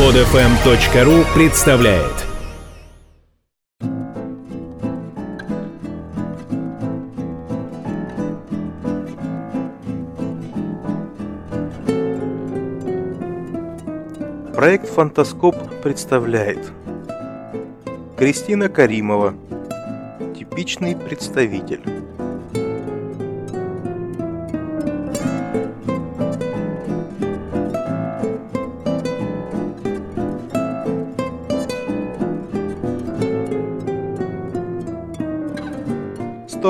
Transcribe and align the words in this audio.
Подфм.ру 0.00 1.26
представляет. 1.34 2.26
Проект 14.54 14.88
«Фантаскоп» 14.88 15.54
представляет. 15.82 16.72
Кристина 18.16 18.70
Каримова. 18.70 19.34
Типичный 20.34 20.96
представитель 20.96 21.99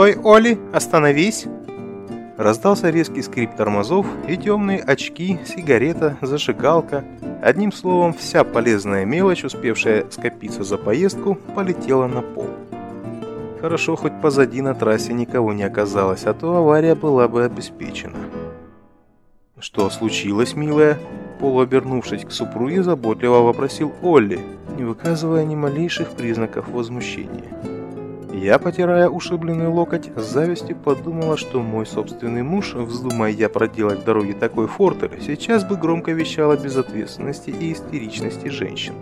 «Стой, 0.00 0.16
Оли! 0.24 0.58
Остановись!» 0.72 1.44
Раздался 2.38 2.88
резкий 2.88 3.20
скрип 3.20 3.54
тормозов, 3.54 4.06
и 4.26 4.38
темные 4.38 4.80
очки, 4.80 5.38
сигарета, 5.44 6.16
зажигалка. 6.22 7.04
Одним 7.42 7.70
словом, 7.70 8.14
вся 8.14 8.42
полезная 8.42 9.04
мелочь, 9.04 9.44
успевшая 9.44 10.06
скопиться 10.10 10.64
за 10.64 10.78
поездку, 10.78 11.34
полетела 11.54 12.06
на 12.06 12.22
пол. 12.22 12.46
Хорошо, 13.60 13.94
хоть 13.94 14.18
позади 14.22 14.62
на 14.62 14.74
трассе 14.74 15.12
никого 15.12 15.52
не 15.52 15.64
оказалось, 15.64 16.24
а 16.24 16.32
то 16.32 16.56
авария 16.56 16.94
была 16.94 17.28
бы 17.28 17.44
обеспечена. 17.44 18.16
«Что 19.58 19.90
случилось, 19.90 20.56
милая?» 20.56 20.98
Полуобернувшись 21.40 22.24
к 22.24 22.30
супруге, 22.30 22.82
заботливо 22.82 23.42
вопросил 23.42 23.92
Олли, 24.00 24.40
не 24.78 24.84
выказывая 24.84 25.44
ни 25.44 25.56
малейших 25.56 26.08
признаков 26.12 26.70
возмущения. 26.70 27.69
Я, 28.32 28.58
потирая 28.58 29.08
ушибленный 29.08 29.66
локоть, 29.66 30.10
с 30.16 30.22
завистью 30.22 30.76
подумала, 30.76 31.36
что 31.36 31.60
мой 31.60 31.84
собственный 31.84 32.42
муж, 32.42 32.74
вздумая 32.74 33.32
я 33.32 33.48
проделать 33.48 34.00
в 34.00 34.04
дороге 34.04 34.34
такой 34.34 34.68
фортер, 34.68 35.10
сейчас 35.20 35.64
бы 35.64 35.76
громко 35.76 36.12
вещал 36.12 36.52
о 36.52 36.56
безответственности 36.56 37.50
и 37.50 37.72
истеричности 37.72 38.48
женщин. 38.48 38.94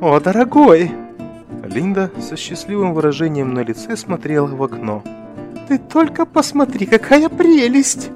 «О, 0.00 0.20
дорогой!» 0.20 0.92
Линда 1.64 2.10
со 2.20 2.36
счастливым 2.36 2.94
выражением 2.94 3.52
на 3.52 3.60
лице 3.60 3.96
смотрела 3.96 4.46
в 4.46 4.62
окно. 4.62 5.02
«Ты 5.66 5.78
только 5.78 6.24
посмотри, 6.24 6.86
какая 6.86 7.28
прелесть!» 7.28 8.10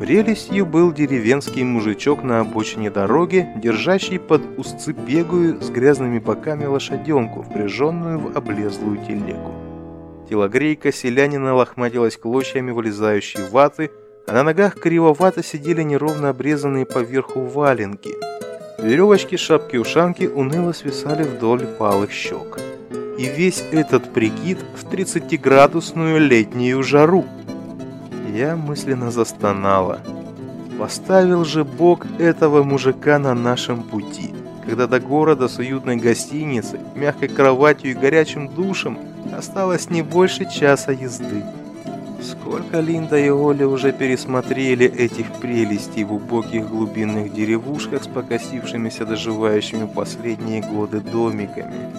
Прелестью 0.00 0.64
был 0.64 0.94
деревенский 0.94 1.62
мужичок 1.62 2.22
на 2.22 2.40
обочине 2.40 2.90
дороги, 2.90 3.46
держащий 3.56 4.18
под 4.18 4.40
узцы 4.56 4.94
пегую 4.94 5.60
с 5.60 5.68
грязными 5.68 6.18
боками 6.18 6.64
лошаденку, 6.64 7.42
впряженную 7.42 8.18
в 8.18 8.34
облезлую 8.34 8.96
телегу. 9.06 9.52
Телогрейка 10.26 10.90
селянина 10.90 11.54
лохматилась 11.54 12.16
клочьями 12.16 12.70
вылезающей 12.70 13.46
ваты, 13.50 13.90
а 14.26 14.32
на 14.32 14.42
ногах 14.42 14.80
кривовато 14.80 15.42
сидели 15.42 15.82
неровно 15.82 16.30
обрезанные 16.30 16.86
поверху 16.86 17.42
валенки. 17.42 18.14
Веревочки 18.82 19.36
шапки-ушанки 19.36 20.24
уныло 20.24 20.72
свисали 20.72 21.24
вдоль 21.24 21.66
палых 21.78 22.10
щек. 22.10 22.58
И 23.18 23.26
весь 23.26 23.62
этот 23.70 24.14
прикид 24.14 24.60
в 24.74 24.90
30-градусную 24.90 26.18
летнюю 26.20 26.82
жару– 26.82 27.26
я 28.30 28.56
мысленно 28.56 29.10
застонала. 29.10 30.00
Поставил 30.78 31.44
же 31.44 31.64
Бог 31.64 32.06
этого 32.18 32.62
мужика 32.62 33.18
на 33.18 33.34
нашем 33.34 33.82
пути, 33.82 34.30
когда 34.64 34.86
до 34.86 35.00
города 35.00 35.48
с 35.48 35.58
уютной 35.58 35.96
гостиницей, 35.96 36.80
мягкой 36.94 37.28
кроватью 37.28 37.90
и 37.90 37.94
горячим 37.94 38.48
душем 38.48 38.98
осталось 39.36 39.90
не 39.90 40.02
больше 40.02 40.50
часа 40.50 40.92
езды. 40.92 41.44
Сколько 42.22 42.80
Линда 42.80 43.18
и 43.18 43.30
Оля 43.30 43.66
уже 43.66 43.92
пересмотрели 43.92 44.86
этих 44.86 45.32
прелестей 45.40 46.04
в 46.04 46.12
убогих 46.12 46.68
глубинных 46.68 47.32
деревушках 47.32 48.04
с 48.04 48.06
покосившимися 48.06 49.06
доживающими 49.06 49.86
последние 49.86 50.62
годы 50.62 51.00
домиками. 51.00 51.90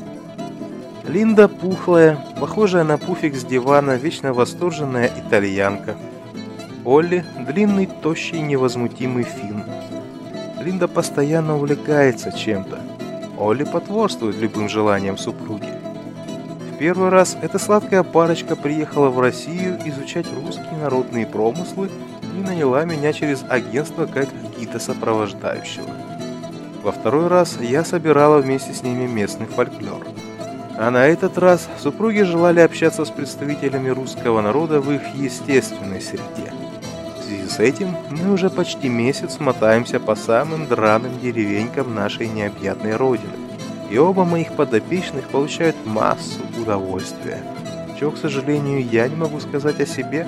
Линда 1.07 1.47
пухлая, 1.47 2.17
похожая 2.39 2.83
на 2.83 2.97
пуфик 2.97 3.35
с 3.35 3.43
дивана, 3.43 3.95
вечно 3.95 4.33
восторженная 4.33 5.11
итальянка– 5.17 5.95
Олли– 6.83 7.23
длинный, 7.47 7.85
тощий, 7.85 8.41
невозмутимый 8.41 9.23
фин. 9.23 9.63
Линда 10.59 10.87
постоянно 10.87 11.55
увлекается 11.55 12.31
чем-то. 12.31 12.79
Олли 13.37 13.65
потворствует 13.65 14.37
любым 14.37 14.67
желаниям 14.67 15.15
супруги. 15.15 15.69
В 16.71 16.77
первый 16.79 17.09
раз 17.09 17.37
эта 17.39 17.59
сладкая 17.59 18.01
парочка 18.01 18.55
приехала 18.55 19.09
в 19.09 19.19
Россию 19.19 19.77
изучать 19.85 20.25
русские 20.33 20.77
народные 20.81 21.27
промыслы 21.27 21.91
и 22.35 22.41
наняла 22.41 22.83
меня 22.85 23.13
через 23.13 23.45
агентство 23.47 24.07
как 24.07 24.29
гида 24.57 24.79
сопровождающего. 24.79 25.89
Во 26.81 26.91
второй 26.91 27.27
раз 27.27 27.59
я 27.61 27.85
собирала 27.85 28.39
вместе 28.39 28.73
с 28.73 28.81
ними 28.81 29.05
местный 29.05 29.45
фольклор. 29.45 30.07
А 30.79 30.89
на 30.89 31.05
этот 31.05 31.37
раз 31.37 31.69
супруги 31.77 32.21
желали 32.21 32.59
общаться 32.59 33.05
с 33.05 33.11
представителями 33.11 33.89
русского 33.89 34.41
народа 34.41 34.81
в 34.81 34.91
их 34.91 35.13
естественной 35.13 36.01
среде 36.01 36.51
связи 37.31 37.47
с 37.47 37.59
этим 37.59 37.95
мы 38.09 38.33
уже 38.33 38.49
почти 38.49 38.89
месяц 38.89 39.39
мотаемся 39.39 39.99
по 39.99 40.15
самым 40.15 40.67
драным 40.67 41.17
деревенькам 41.21 41.95
нашей 41.95 42.27
необъятной 42.27 42.95
родины. 42.97 43.33
И 43.89 43.97
оба 43.97 44.25
моих 44.25 44.53
подопечных 44.53 45.29
получают 45.29 45.75
массу 45.85 46.41
удовольствия. 46.59 47.41
Чего, 47.97 48.11
к 48.11 48.17
сожалению, 48.17 48.85
я 48.85 49.07
не 49.07 49.15
могу 49.15 49.39
сказать 49.39 49.79
о 49.79 49.85
себе. 49.85 50.27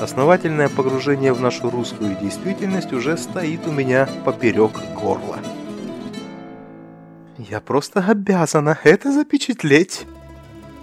Основательное 0.00 0.68
погружение 0.68 1.32
в 1.32 1.40
нашу 1.40 1.70
русскую 1.70 2.16
действительность 2.16 2.92
уже 2.92 3.16
стоит 3.16 3.66
у 3.66 3.70
меня 3.70 4.08
поперек 4.24 4.72
горла. 5.00 5.38
Я 7.38 7.60
просто 7.60 8.00
обязана 8.00 8.78
это 8.82 9.12
запечатлеть. 9.12 10.06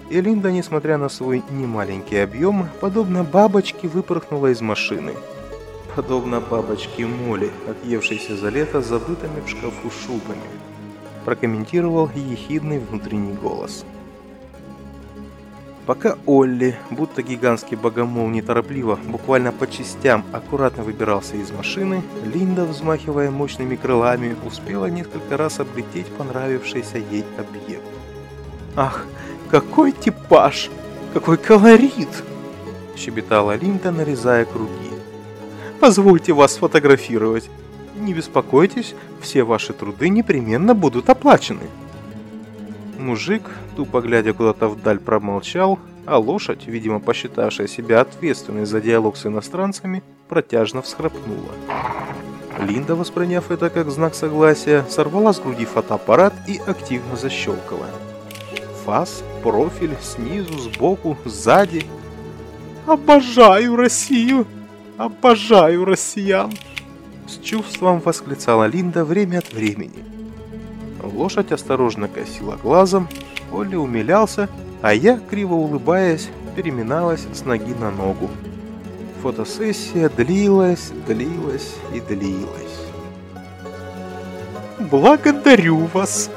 И 0.10 0.22
Линда, 0.22 0.52
несмотря 0.52 0.98
на 0.98 1.10
свой 1.10 1.44
немаленький 1.50 2.24
объем, 2.24 2.68
подобно 2.80 3.24
бабочке 3.24 3.88
выпорхнула 3.88 4.48
из 4.48 4.62
машины– 4.62 5.14
подобно 5.96 6.42
бабочке 6.42 7.06
Молли, 7.06 7.52
отъевшейся 7.70 8.36
за 8.36 8.50
лето 8.50 8.82
забытыми 8.82 9.42
в 9.46 9.50
шкафу 9.50 9.90
шубами, 9.92 10.42
прокомментировал 11.26 12.10
ехидный 12.16 12.80
внутренний 12.80 13.34
голос. 13.34 13.86
Пока 15.86 16.18
Олли, 16.26 16.78
будто 16.92 17.22
гигантский 17.22 17.76
богомол 17.76 18.30
неторопливо, 18.30 18.98
буквально 19.06 19.52
по 19.52 19.68
частям, 19.68 20.24
аккуратно 20.32 20.84
выбирался 20.84 21.36
из 21.36 21.52
машины, 21.52 22.02
Линда, 22.34 22.64
взмахивая 22.64 23.30
мощными 23.32 23.76
крылами, 23.76 24.36
успела 24.46 24.86
несколько 24.86 25.36
раз 25.36 25.60
облететь 25.60 26.08
понравившийся 26.08 27.00
ей 27.00 27.26
объект. 27.38 27.84
«Ах, 28.76 29.06
какой 29.52 29.92
типаж! 29.92 30.70
Какой 31.14 31.38
колорит!» 31.38 32.24
щебетала 32.96 33.56
Линда, 33.56 33.92
нарезая 33.92 34.46
круги. 34.46 34.93
Позвольте 35.80 36.34
вас 36.34 36.54
сфотографировать. 36.54 37.50
Не 37.96 38.14
беспокойтесь, 38.14 38.96
все 39.22 39.44
ваши 39.44 39.74
труды 39.74 40.10
непременно 40.10 40.74
будут 40.74 41.10
оплачены. 41.10 41.68
Мужик, 42.98 43.44
тупо 43.76 44.02
глядя 44.02 44.34
куда-то 44.34 44.68
вдаль, 44.68 45.00
промолчал, 45.00 45.80
а 46.06 46.18
лошадь, 46.18 46.68
видимо 46.68 47.00
посчитавшая 47.00 47.68
себя 47.68 48.02
ответственной 48.02 48.66
за 48.66 48.82
диалог 48.82 49.18
с 49.18 49.26
иностранцами, 49.26 50.04
протяжно 50.28 50.82
всхрапнула. 50.82 51.52
Линда, 52.60 52.96
восприняв 52.96 53.52
это 53.52 53.70
как 53.70 53.90
знак 53.90 54.16
согласия, 54.16 54.86
сорвала 54.90 55.34
с 55.34 55.40
груди 55.40 55.66
фотоаппарат 55.66 56.34
и 56.48 56.60
активно 56.66 57.16
защелкала. 57.16 57.88
Фас, 58.86 59.24
профиль, 59.42 59.96
снизу, 60.02 60.58
сбоку, 60.60 61.18
сзади. 61.26 61.86
«Обожаю 62.86 63.76
Россию!» 63.76 64.46
Обожаю 64.98 65.86
россиян!» 65.86 66.52
С 67.28 67.38
чувством 67.44 68.00
восклицала 68.00 68.66
Линда 68.66 69.06
время 69.06 69.40
от 69.40 69.52
времени. 69.54 70.04
Лошадь 71.02 71.52
осторожно 71.52 72.08
косила 72.08 72.58
глазом, 72.58 73.10
Олли 73.52 73.76
умилялся, 73.76 74.50
а 74.82 74.94
я, 74.94 75.20
криво 75.20 75.56
улыбаясь, 75.56 76.30
переминалась 76.56 77.26
с 77.34 77.44
ноги 77.44 77.74
на 77.74 77.92
ногу. 77.92 78.30
Фотосессия 79.22 80.10
длилась, 80.10 80.92
длилась 81.08 81.76
и 81.94 82.00
длилась. 82.00 82.80
«Благодарю 84.80 85.86
вас!» 85.94 86.30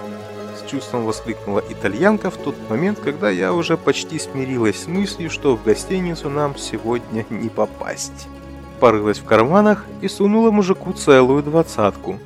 С 0.56 0.70
чувством 0.70 1.04
воскликнула 1.04 1.62
итальянка 1.68 2.30
в 2.30 2.36
тот 2.36 2.54
момент, 2.70 2.98
когда 3.00 3.28
я 3.28 3.52
уже 3.52 3.76
почти 3.76 4.18
смирилась 4.18 4.84
с 4.84 4.86
мыслью, 4.86 5.30
что 5.30 5.56
в 5.56 5.64
гостиницу 5.64 6.30
нам 6.30 6.56
сегодня 6.56 7.26
не 7.28 7.48
попасть 7.48 8.28
порылась 8.78 9.18
в 9.18 9.24
карманах 9.24 9.86
и 10.00 10.08
сунула 10.08 10.50
мужику 10.50 10.92
целую 10.92 11.42
двадцатку. 11.42 12.18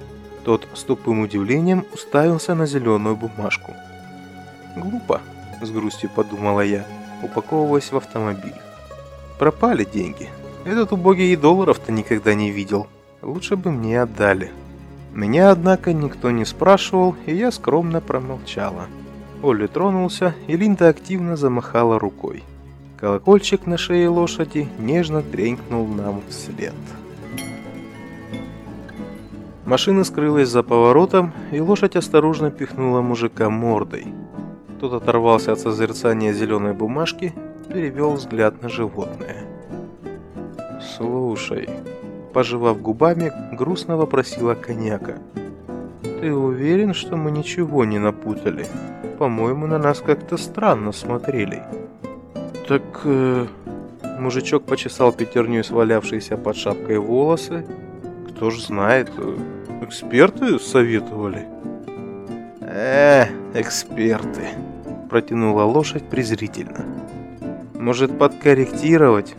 Тот 0.44 0.66
с 0.74 0.82
тупым 0.82 1.20
удивлением 1.20 1.84
уставился 1.92 2.54
на 2.54 2.66
зеленую 2.66 3.16
бумажку. 3.16 3.74
«Глупо»,— 4.76 5.20
с 5.62 5.70
грустью 5.70 6.10
подумала 6.14 6.60
я, 6.60 6.86
упаковываясь 7.22 7.92
в 7.92 7.96
автомобиль. 7.96 8.54
«Пропали 9.38 9.84
деньги. 9.84 10.28
Этот 10.64 10.92
убогий 10.92 11.32
и 11.32 11.36
долларов-то 11.36 11.92
никогда 11.92 12.34
не 12.34 12.50
видел. 12.50 12.86
Лучше 13.22 13.56
бы 13.56 13.70
мне 13.70 14.00
отдали». 14.00 14.50
Меня, 15.12 15.50
однако, 15.50 15.92
никто 15.92 16.30
не 16.30 16.44
спрашивал, 16.44 17.16
и 17.26 17.34
я 17.34 17.50
скромно 17.50 18.00
промолчала. 18.00 18.86
Олли 19.42 19.66
тронулся, 19.66 20.34
и 20.46 20.56
Линда 20.56 20.88
активно 20.88 21.36
замахала 21.36 21.98
рукой. 21.98 22.44
Колокольчик 23.00 23.66
на 23.66 23.78
шее 23.78 24.10
лошади 24.10 24.68
нежно 24.78 25.22
тренькнул 25.22 25.86
нам 25.86 26.20
вслед. 26.28 26.74
Машина 29.64 30.04
скрылась 30.04 30.50
за 30.50 30.62
поворотом, 30.62 31.32
и 31.50 31.60
лошадь 31.60 31.96
осторожно 31.96 32.50
пихнула 32.50 33.00
мужика 33.00 33.48
мордой. 33.48 34.08
Тот 34.80 34.92
оторвался 34.92 35.52
от 35.52 35.60
созерцания 35.60 36.34
зеленой 36.34 36.74
бумажки, 36.74 37.32
перевел 37.72 38.12
взгляд 38.12 38.60
на 38.60 38.68
животное. 38.68 39.44
«Слушай»,– 40.96 41.70
пожевав 42.34 42.82
губами, 42.82 43.32
грустно 43.52 43.96
вопросила 43.96 44.54
коньяка. 44.54 45.16
«Ты 46.02 46.34
уверен, 46.34 46.92
что 46.92 47.16
мы 47.16 47.30
ничего 47.30 47.86
не 47.86 47.98
напутали? 47.98 48.66
По-моему, 49.18 49.66
на 49.66 49.78
нас 49.78 50.00
как-то 50.00 50.36
странно 50.36 50.92
смотрели». 50.92 51.62
«Так...» 52.70 53.00
э... 53.02 53.46
Мужичок 54.20 54.62
почесал 54.62 55.10
пятерню 55.12 55.64
свалявшиеся 55.64 56.36
под 56.36 56.56
шапкой 56.56 56.98
волосы. 56.98 57.66
«Кто 58.28 58.50
ж 58.50 58.60
знает, 58.60 59.10
э, 59.16 59.38
эксперты 59.82 60.56
советовали». 60.60 61.48
«Э, 62.60 63.24
эксперты»,– 63.54 64.50
протянула 65.10 65.64
лошадь 65.64 66.04
презрительно. 66.04 66.84
«Может, 67.74 68.16
подкорректировать? 68.16 69.34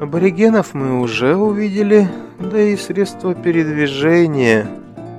Аборигенов 0.00 0.74
мы 0.74 1.00
уже 1.00 1.36
увидели, 1.36 2.08
да 2.40 2.60
и 2.60 2.76
средства 2.76 3.32
передвижения». 3.36 4.66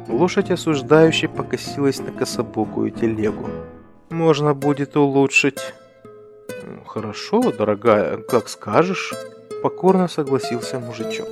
Лошадь 0.09 0.51
осуждающе 0.51 1.29
покосилась 1.29 1.99
на 1.99 2.11
кособокую 2.11 2.91
телегу. 2.91 3.47
«Можно 4.09 4.53
будет 4.53 4.97
улучшить». 4.97 5.61
«Хорошо, 6.93 7.51
дорогая, 7.51 8.17
как 8.17 8.47
скажешь»,– 8.47 9.15
покорно 9.63 10.07
согласился 10.07 10.79
мужичок. 10.79 11.27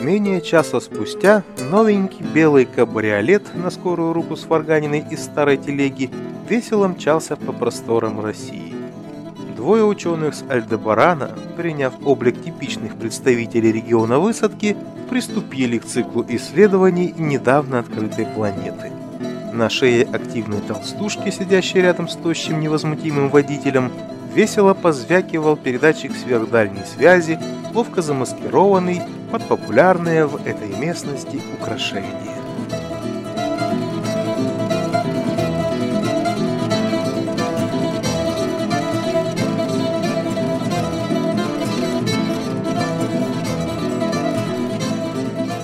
Менее 0.00 0.40
часа 0.40 0.80
спустя 0.80 1.44
новенький 1.70 2.24
белый 2.24 2.64
кабриолет 2.64 3.42
на 3.54 3.70
скорую 3.70 4.14
руку 4.14 4.36
с 4.36 4.44
Фарганиной 4.44 5.04
из 5.10 5.22
старой 5.22 5.58
телеги 5.58 6.08
весело 6.48 6.88
мчался 6.88 7.36
по 7.36 7.52
просторам 7.52 8.24
России. 8.24 8.74
Двое 9.54 9.84
ученых 9.84 10.34
с 10.34 10.42
Альдебарана, 10.48 11.30
приняв 11.58 11.92
облик 12.06 12.42
типичных 12.42 12.96
представителей 12.96 13.70
региона 13.70 14.18
высадки, 14.18 14.78
приступили 15.10 15.76
к 15.76 15.84
циклу 15.84 16.24
исследований 16.26 17.14
недавно 17.18 17.80
открытой 17.80 18.24
планеты– 18.24 18.92
на 19.52 19.68
шее 19.68 20.04
активной 20.12 20.60
толстушки, 20.60 21.30
сидящей 21.30 21.80
рядом 21.80 22.08
с 22.08 22.16
тощим 22.16 22.60
невозмутимым 22.60 23.30
водителем, 23.30 23.92
весело 24.34 24.74
позвякивал 24.74 25.56
передатчик 25.56 26.12
сверхдальней 26.16 26.84
связи, 26.84 27.38
ловко 27.74 28.02
замаскированный 28.02 29.02
под 29.30 29.46
популярные 29.46 30.26
в 30.26 30.36
этой 30.46 30.76
местности 30.76 31.40
украшения. 31.60 32.32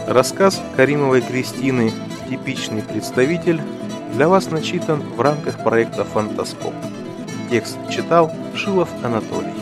Рассказ 0.07 0.61
Каримовой 0.75 1.21
Кристины 1.21 1.93
«Типичный 2.31 2.83
представитель» 2.83 3.61
для 4.19 4.29
вас 4.29 4.51
начитан 4.51 5.01
в 5.01 5.21
рамках 5.21 5.63
проекта 5.63 6.05
«Фантаскоп». 6.05 6.75
Текст 7.51 7.79
читал 7.89 8.33
Шилов 8.53 8.89
Анатолий. 9.05 9.55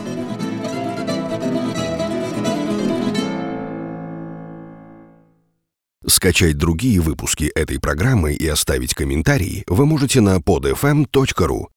Скачать 6.07 6.57
другие 6.57 6.99
выпуски 6.99 7.51
этой 7.53 7.79
программы 7.79 8.33
и 8.33 8.47
оставить 8.47 8.95
комментарии 8.95 9.63
вы 9.67 9.85
можете 9.85 10.21
на 10.21 10.37
podfm.ru. 10.37 11.67